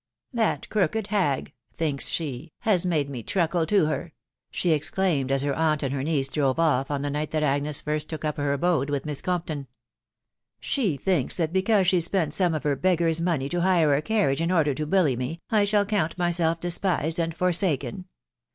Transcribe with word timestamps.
"That 0.41 0.67
crooked 0.69 1.05
hag 1.09 1.53
thinks 1.77 2.09
she 2.09 2.53
has 2.61 2.87
made 2.87 3.07
me 3.07 3.21
tnsokle 3.21 3.67
to 3.67 3.85
Iter 3.85 4.01
1 4.01 4.11
*' 4.33 4.51
she 4.51 4.71
exclaimed, 4.71 5.31
as 5.31 5.43
tier 5.43 5.53
.aunt 5.53 5.83
and 5.83 5.93
her 5.93 6.01
niece 6.01 6.27
drove 6.27 6.57
off, 6.57 6.89
on 6.89 7.03
the 7.03 7.11
night 7.11 7.29
fhat 7.29 7.43
Agnes 7.43 7.81
first 7.81 8.09
took 8.09 8.25
up 8.25 8.37
tier 8.37 8.57
nhode 8.57 8.89
with 8.89 9.05
MissCtamp 9.05 9.45
ton.... 9.45 9.67
"She 10.59 10.97
thinks 10.97 11.35
that 11.35 11.53
because 11.53 11.85
she 11.85 12.01
spent 12.01 12.33
some 12.33 12.55
of 12.55 12.63
her 12.63 12.75
beggars' 12.75 13.21
money 13.21 13.47
to 13.49 13.61
hire 13.61 13.93
a 13.93 14.01
carriage 14.01 14.41
in 14.41 14.51
order 14.51 14.73
to 14.73 14.87
bully 14.87 15.15
me, 15.15 15.39
I 15.51 15.65
shaH 15.65 15.85
count 15.87 16.17
myself 16.17 16.59
despised 16.59 17.19
and 17.19 17.35
forsaken. 17.35 18.05